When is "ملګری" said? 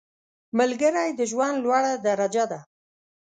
0.57-1.09